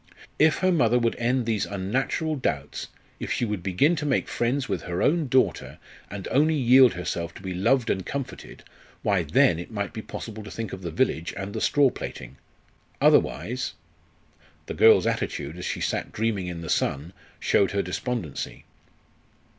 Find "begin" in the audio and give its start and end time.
3.61-3.95